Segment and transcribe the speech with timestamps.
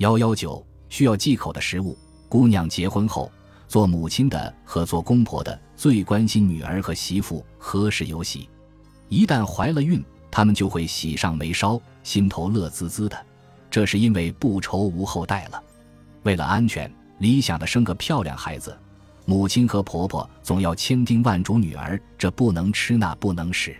[0.00, 1.96] 幺幺九需要忌口的食物。
[2.26, 3.30] 姑娘结婚后，
[3.68, 8.48] 做母亲的和做公婆的最关心女儿和媳妇何时有喜。
[9.10, 13.26] 一旦怀了孕，他们就会喜上眉梢，心头乐滋滋的。
[13.70, 15.62] 这是因为不愁无后代了。
[16.22, 18.74] 为了安全，理想的生个漂亮孩子，
[19.26, 23.76] 母亲和婆婆总要千叮万嘱女儿：这不能吃，那不能使。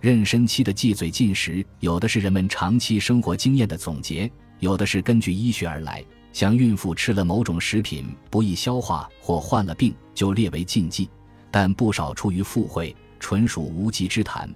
[0.00, 4.30] 妊娠期的忌嘴进食，有的是人们长期生活经验的总结，
[4.60, 6.04] 有的是根据医学而来。
[6.30, 11.08] 像孕妇吃了某种食品不易消化或患了病，就列为禁忌，
[11.50, 14.48] 但不少出于附会，纯属无稽之谈。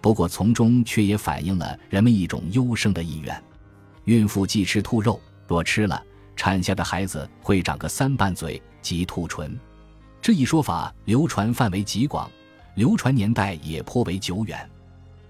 [0.00, 3.42] 不过从中却也反映了人们一种优生的意愿。
[4.04, 6.02] 孕妇忌吃兔肉，若吃了，
[6.34, 9.58] 产下的孩子会长个三瓣嘴及兔唇。
[10.20, 12.28] 这一说法流传范围极广，
[12.74, 14.68] 流传年代也颇为久远。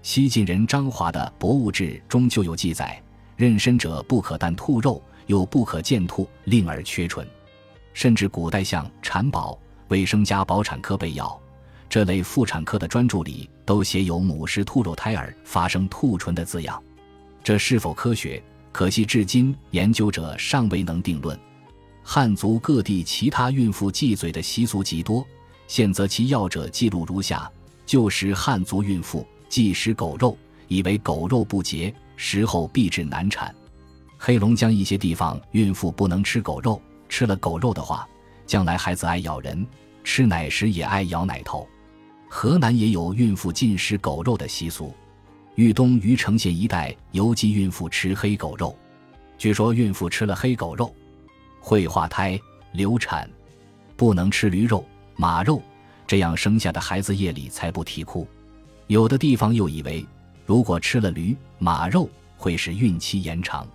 [0.01, 3.01] 西晋人张华的《博物志》中就有记载：
[3.37, 5.01] 妊娠者不可啖兔肉。
[5.27, 7.25] 又不可见兔，令而缺唇。
[7.93, 9.53] 甚至古代像《产宝》
[9.87, 11.25] 《卫生家保产科备药》
[11.89, 16.83] 这类妇产科的专著里，都写有母狮兔肉胎儿发生兔唇的字样。
[17.41, 18.43] 这是否科学？
[18.73, 21.39] 可惜至今研究者尚未能定论。
[22.03, 25.25] 汉族各地其他孕妇忌嘴的习俗极多，
[25.67, 27.49] 现择其要者记录如下：
[27.85, 33.53] 旧时汉族孕妇忌食狗肉，以为狗肉不洁，食后必致难产。
[34.17, 38.07] 黑龙江一些地方，孕妇不能吃狗肉，吃了狗肉的话，
[38.45, 39.65] 将来孩子爱咬人，
[40.03, 41.67] 吃奶时也爱咬奶头。
[42.29, 44.93] 河南也有孕妇禁食狗肉的习俗，
[45.55, 48.75] 豫东虞城县一带尤其孕妇吃黑狗肉，
[49.37, 50.93] 据说孕妇吃了黑狗肉
[51.59, 52.39] 会化胎
[52.71, 53.29] 流产，
[53.95, 54.83] 不能吃驴肉、
[55.15, 55.61] 马肉，
[56.07, 58.27] 这样生下的孩子夜里才不啼哭。
[58.87, 60.05] 有的地方又以为，
[60.45, 63.67] 如果吃了驴、马肉，会使孕期延长。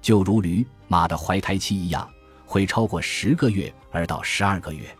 [0.00, 2.08] 就如驴马的怀胎期一样，
[2.44, 4.94] 会超过十个月而到十二个月。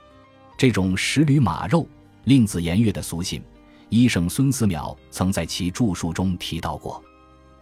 [0.57, 1.87] 这种食驴马肉、
[2.25, 3.43] 令子言月的俗信，
[3.89, 7.03] 医圣孙思邈曾在其著述中提到过。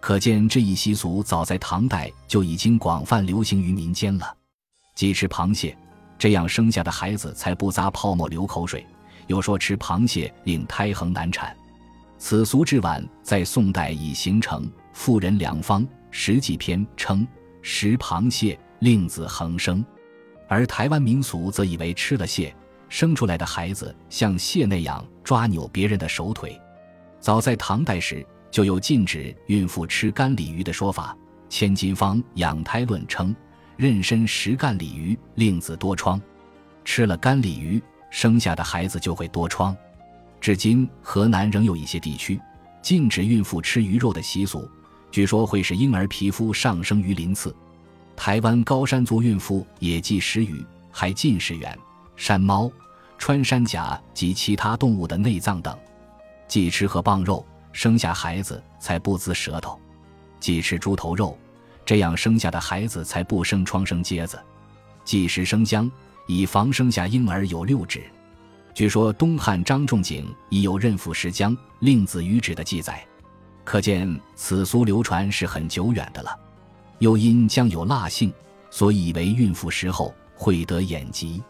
[0.01, 4.37] 可见这一习俗早在唐代就已经广泛流行于民间了。
[4.95, 5.77] 忌吃螃蟹，
[6.19, 8.87] 这样生下的孩子才不咂泡沫流口水。
[9.27, 11.57] 有说吃螃蟹令胎横难产，
[12.21, 14.71] 此俗至晚在宋代已形成。
[14.93, 15.83] 妇人良方。
[16.13, 17.27] 《食记篇》称
[17.63, 19.85] 食螃蟹令子恒生，
[20.49, 22.53] 而台湾民俗则以为吃了蟹
[22.89, 26.61] 生出来的孩子像蟹那样抓扭别人的手腿。
[27.21, 31.17] 早在唐代时就有禁止孕妇吃干鲤鱼的说法，
[31.49, 33.35] 《千金方养胎论》称
[33.79, 36.21] 妊娠食干鲤鱼令子多疮，
[36.85, 37.81] 吃了干鲤鱼
[38.11, 39.75] 生下的孩子就会多疮。
[40.41, 42.41] 至今河南仍有一些地区
[42.83, 44.69] 禁止孕妇吃鱼肉的习俗。
[45.11, 47.55] 据说会使婴儿皮肤上升于鳞次。
[48.17, 51.77] 台湾高山族孕妇也忌食鱼，还禁食猿、
[52.17, 52.71] 山猫、
[53.19, 55.77] 穿山甲及其他动物的内脏等。
[56.47, 59.79] 忌吃河蚌肉，生下孩子才不滋舌头。
[60.39, 61.37] 忌吃猪头肉，
[61.85, 64.39] 这样生下的孩子才不生疮生疖子。
[65.05, 65.91] 忌食生姜，
[66.27, 68.03] 以防生下婴儿有六指。
[68.75, 73.05] 据说东汉张仲景已有妊妇食姜令子于指的记载。
[73.65, 76.37] 可见此俗流传是很久远的了，
[76.99, 78.33] 又因姜有辣性，
[78.71, 81.41] 所以以为孕妇食后会得眼疾；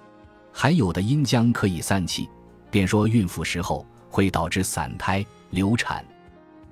[0.52, 2.28] 还有的因姜可以散气，
[2.70, 6.04] 便说孕妇食后会导致散胎流产。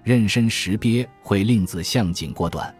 [0.04, 2.68] 妊娠时鳖会令子向颈过短，《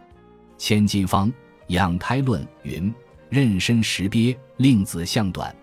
[0.57, 1.31] 千金方
[1.67, 2.93] 养胎论》云：
[3.31, 5.55] 妊娠时鳖令子向短，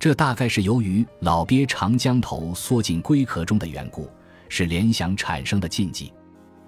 [0.00, 4.08] 这大概是由于老鳖长江头缩进龟壳中的缘故，
[4.48, 6.10] 是联想产生的禁忌。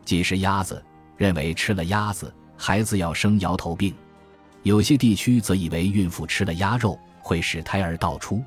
[0.05, 0.85] 忌食鸭子，
[1.17, 3.91] 认为吃了鸭子孩子要生摇头病；
[4.65, 8.45] 有些地区则以为孕妇吃了鸭肉会使胎儿倒出。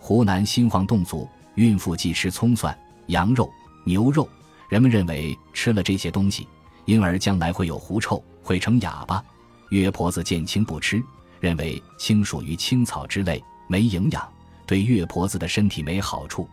[0.00, 2.76] 湖南新晃侗族孕妇忌吃葱蒜、
[3.06, 3.48] 羊肉、
[3.84, 4.28] 牛肉，
[4.68, 6.48] 人们认为吃了这些东西，
[6.86, 9.22] 婴儿将来会有狐臭，会成哑巴。
[9.70, 11.00] 月婆子见青不吃，
[11.38, 14.28] 认为青属于青草之类，没营养，
[14.66, 16.48] 对月婆子的身体没好处。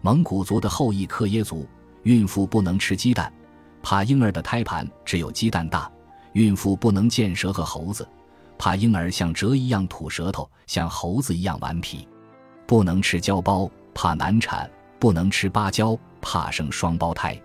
[0.00, 1.66] 蒙古族的后裔克耶族
[2.04, 3.32] 孕妇不能吃鸡蛋。
[3.82, 5.90] 怕婴儿的胎盘只有鸡蛋大，
[6.32, 8.06] 孕妇不能见蛇和猴子，
[8.58, 12.06] 怕婴儿像蛇一样吐舌头，像猴子一样顽皮；
[12.66, 14.68] 不能吃胶包，怕难产；
[14.98, 17.40] 不能吃芭蕉，怕生双胞胎。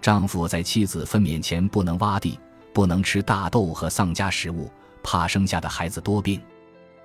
[0.00, 2.38] 丈夫在妻子分娩前不能挖地，
[2.72, 4.70] 不能吃大豆和丧家食物，
[5.02, 6.40] 怕生下的孩子多病。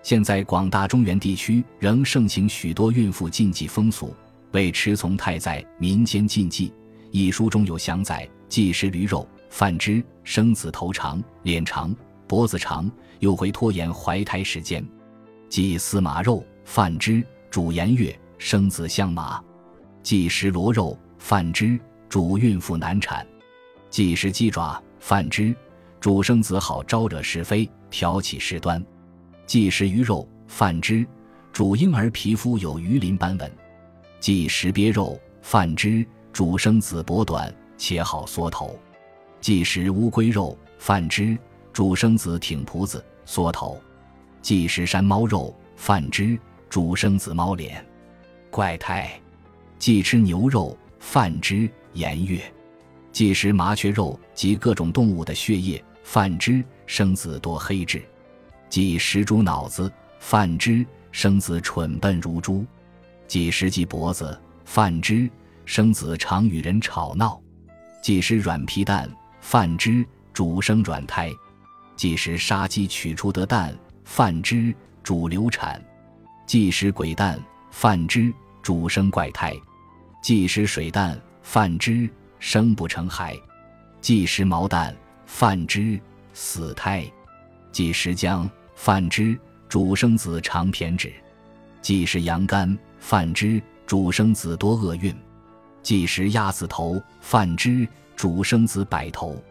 [0.04, 4.14] 现在广大中原地区仍盛行许多孕妇禁忌风俗，
[4.52, 6.72] 为持从太在民间禁忌。
[7.10, 8.30] 一书中有详载。
[8.50, 11.96] 忌食驴肉、饭汁、生子头长、脸长、
[12.28, 14.86] 脖子长，又会拖延怀胎时间。
[15.50, 19.42] 忌司马肉，饭之，主颜月，生子相马。
[20.04, 23.26] 忌食螺肉，饭之，主孕妇难产。
[23.90, 25.56] 忌食鸡爪，饭之，
[26.00, 28.86] 主生子好招惹是非，挑起事端。
[29.46, 31.06] 忌食鱼肉，饭之，
[31.52, 33.52] 主婴儿皮肤有鱼鳞斑纹。
[34.20, 38.80] 忌食鳖肉，饭之，主生子脖短，且好缩头。
[39.42, 41.38] 忌食乌龟肉，饭之，
[41.74, 43.80] 主生子挺脯子，缩头。
[44.42, 46.40] 忌食山猫肉，饭之，
[46.70, 47.86] 主生子猫脸，
[48.50, 49.12] 怪胎。
[49.78, 52.42] 忌吃牛肉，饭之，颜月。
[53.12, 58.02] 忌食麻雀肉及各种动物的血液，饭之，生子多黑痣。
[58.74, 62.66] 忌食猪脑子，饭之，生子蠢笨如猪。
[63.28, 64.36] 忌食鸡脖子，
[64.66, 65.30] 饭之，
[65.64, 67.40] 生子常与人吵闹；
[68.02, 69.08] 忌食软皮蛋，
[69.42, 70.04] 饭之，
[70.34, 71.30] 主生软胎；
[71.96, 74.74] 忌食杀鸡取出得蛋，饭之，
[75.04, 75.80] 主流产；
[76.48, 77.40] 忌食鬼蛋，
[77.70, 78.34] 饭之，
[78.64, 79.52] 主生怪胎；
[80.20, 82.10] 忌食水蛋，饭之，
[82.40, 83.36] 生不成孩；
[84.02, 84.98] 忌食毛蛋，
[85.28, 86.02] 饭之，
[86.34, 87.04] 死胎；
[87.72, 88.50] 忌食姜，
[88.86, 89.40] 饭之，
[89.70, 91.08] 主生子长偏指；
[91.82, 92.78] 忌食羊肝。
[93.00, 95.16] 饭之主生子多厄运，
[95.82, 99.42] 忌食鸭子头；饭之主生子百头，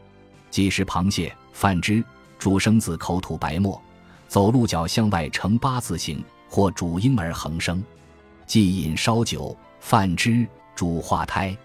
[0.50, 2.04] 忌食螃蟹；饭之
[2.38, 3.80] 主生子口吐白沫，
[4.28, 7.82] 走路脚向外呈八字形，或主婴儿横生。
[8.44, 11.56] 忌饮烧酒；饭之主化胎，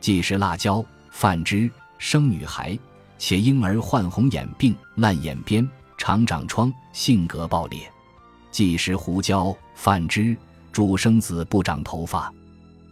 [0.00, 2.76] 忌食辣椒；饭之生女孩，
[3.18, 5.64] 且婴儿患红眼病、烂眼边、
[6.06, 7.90] 常长疮，性格暴烈。
[8.50, 10.36] 忌食胡椒；饭之。
[10.70, 12.30] 主生子不长头发，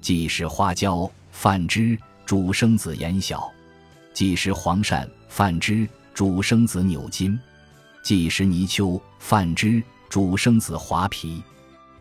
[0.01, 3.37] 忌食花椒；饭之，主生子眼小；
[4.15, 7.37] 忌食黄鳝；饭之，主生子扭筋；
[8.03, 11.43] 忌食泥鳅；饭之，主生子滑皮；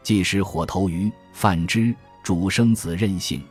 [0.02, 1.94] 忌食火头鱼；饭之，
[2.24, 3.42] 主生子任性；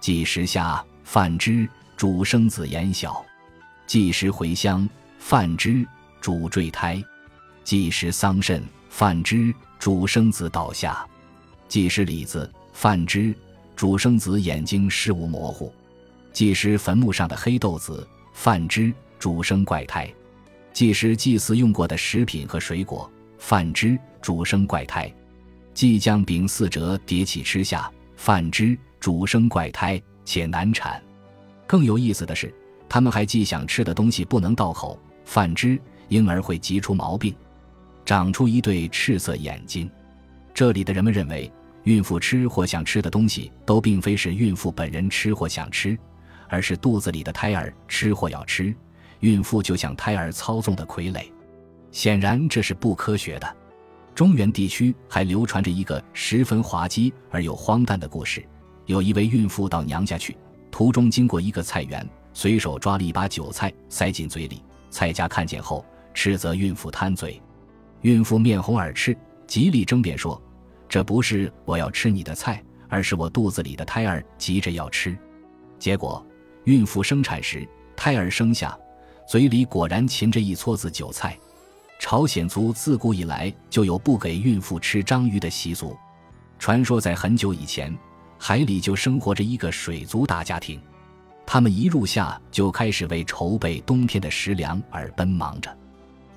[0.00, 1.66] 忌食虾；饭之，
[1.96, 3.24] 主生子眼小；
[3.86, 4.86] 忌食茴香；
[5.18, 5.86] 饭之，
[6.20, 7.02] 主坠胎；
[7.64, 11.06] 忌食桑葚；饭之，主生子倒下。
[11.68, 13.34] 忌食李子，饭之，
[13.74, 15.72] 主生子眼睛视物模糊；
[16.32, 20.12] 忌食坟墓上的黑豆子，饭之，主生怪胎；
[20.72, 25.12] 忌食祭祀用过的食品和水果，饭之，主生怪胎；
[25.72, 31.00] 忌将饼四折叠起吃下，饭之，主生怪胎且难产。
[31.66, 32.52] 更有意思的是，
[32.88, 35.80] 他们还忌想吃的东西不能到口，饭之，
[36.10, 37.34] 婴儿会急出毛病，
[38.04, 39.90] 长出一对赤色眼睛。
[40.52, 41.50] 这里的人们认为。
[41.84, 45.98] 孕妇吃或想吃的东西，都并非是孕妇本人吃或想吃，
[46.46, 48.74] 而是肚子里的胎儿吃或要吃。
[49.20, 51.24] 孕妇就像胎儿操纵的傀儡，
[51.90, 53.56] 显然这是不科学的。
[54.14, 58.44] 中原地区还流传着一个十分滑稽而又荒诞的故事：
[58.84, 60.36] 有一位孕妇到娘家去，
[60.70, 64.62] 途中经过一个菜园，随手抓了一把韭菜塞进嘴里。
[64.90, 65.82] 菜家看见后，
[66.14, 67.40] 斥责孕妇贪嘴。
[68.02, 69.16] 孕妇面红耳赤，
[69.46, 70.40] 极力争辩说。
[70.88, 75.16] 这不是我要吃你的菜，而是我肚子里的胎儿急着要吃。
[75.78, 76.26] 结果，
[76.64, 77.64] 孕妇生产时，
[77.94, 78.76] 胎儿生下，
[79.28, 81.38] 嘴里果然噙着一撮子韭菜。
[82.00, 85.96] 朝鲜族自古以来就有不给孕妇吃章鱼的习俗。
[86.58, 87.96] 传说在很久以前，
[88.36, 90.80] 海里就生活着一个水族大家庭，
[91.46, 95.70] 他们一入夏就开始为筹备冬天的食粮而奔忙着。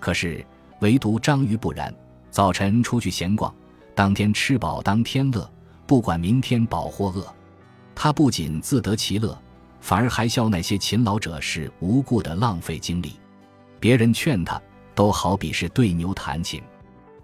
[0.03, 0.45] 可是，
[0.81, 1.95] 唯独章鱼不然，
[2.29, 3.55] 早晨出去闲逛。
[3.95, 5.49] 当天吃饱当天乐，
[5.87, 7.25] 不管明天饱或饿，
[7.95, 9.41] 他不仅自得其乐，
[9.79, 13.13] 反而还笑那些勤劳者是无故的浪费精力。
[13.79, 14.61] 别人劝他，
[14.93, 16.61] 都好比是对牛弹琴。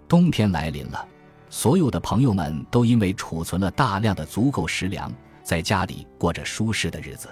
[0.08, 1.06] 冬天来临了，
[1.50, 7.28] 所有的朋友们都因为储存了大量的足够食粮，在家里过着舒适的日子。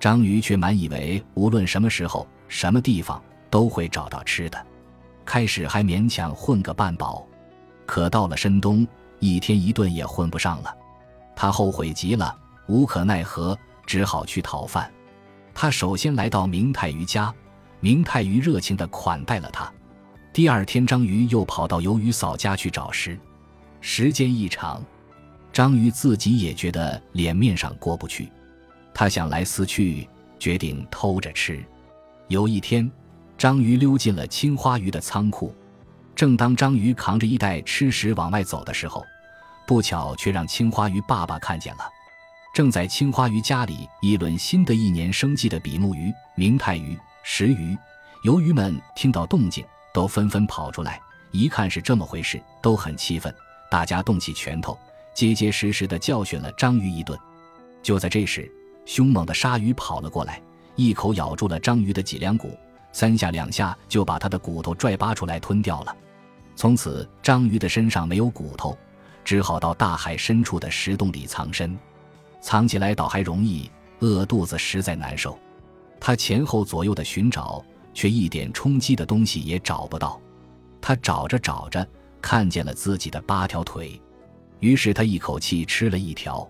[0.00, 4.66] 章鱼却满以为无论什么时候、什么地方都会找到吃的，
[5.24, 7.26] 开始还勉强混个半饱。
[7.86, 8.86] 可到了深冬，
[9.18, 10.74] 一天一顿也混不上了，
[11.34, 12.34] 他后悔极了，
[12.66, 14.90] 无可奈何，只好去讨饭。
[15.54, 17.34] 他首先来到明太鱼家，
[17.80, 19.70] 明太鱼热情地款待了他。
[20.32, 23.18] 第二天，章鱼又跑到鱿鱼嫂家去找食。
[23.80, 24.82] 时间一长，
[25.52, 28.30] 章鱼自己也觉得脸面上过不去，
[28.94, 31.62] 他想来思去，决定偷着吃。
[32.28, 32.90] 有一天，
[33.42, 35.52] 章鱼溜进了青花鱼的仓库。
[36.14, 39.04] 正当章鱼扛着一袋吃食往外走的时候，
[39.66, 41.82] 不巧却让青花鱼爸爸看见了。
[42.54, 47.76] 正在青花鱼家里议论新的一年生计的比目鱼、明太鱼、石鱼、
[48.22, 51.00] 鱿鱼们听到动静，都纷纷跑出来，
[51.32, 53.34] 一看是这么回事，都很气愤，
[53.68, 54.78] 大家动起拳头，
[55.12, 57.18] 结结实实的教训了章鱼一顿。
[57.82, 58.48] 就在这时，
[58.86, 60.40] 凶猛的鲨鱼跑了过来，
[60.76, 62.56] 一口咬住了章鱼的脊梁骨，
[62.92, 65.96] 三下两下就把他的骨头拽扒出来吞掉了。
[66.54, 68.76] 从此，章鱼的身上没有骨头，
[69.24, 71.76] 只好到大海深处的石洞里藏身。
[72.40, 73.70] 藏起来倒还容易，
[74.00, 75.38] 饿肚子实在难受。
[75.98, 80.20] 他前后左右的寻找，却一点充饥的东西也找不到。
[80.80, 81.86] 他找着找着，
[82.20, 84.00] 看见了自己的八条腿，
[84.60, 86.46] 于是他一口气吃了一条。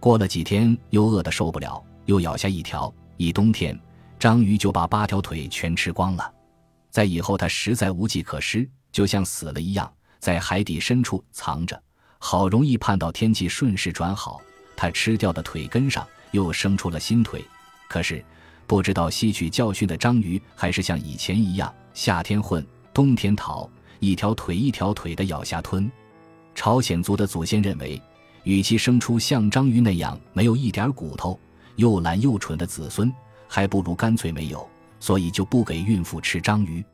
[0.00, 2.92] 过了几天，又饿得受不了，又咬下一条。
[3.16, 3.78] 一冬天，
[4.24, 6.32] 章鱼就把八条腿全吃光了。
[6.88, 11.78] 在以后，它实在无计可施，就像死了一样，在海底深处藏着。
[12.18, 14.40] 好容易盼到天气顺势转好。
[14.74, 17.44] 它吃掉的腿根上又生出了新腿，
[17.86, 18.24] 可是
[18.66, 23.68] 不知道吸取教训的章鱼还是像以前一样，夏天混，冬天逃，
[24.00, 25.92] 一条腿一条腿的咬下吞。
[26.54, 28.00] 朝鲜族的祖先认为，
[28.44, 31.38] 与其生出像章鱼那样没有一点骨头、
[31.76, 33.12] 又懒又蠢的子孙，
[33.54, 34.68] 还不如干脆没有，
[34.98, 36.84] 所以就不给孕妇吃章鱼。